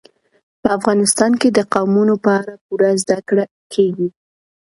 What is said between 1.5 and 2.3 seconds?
د قومونه په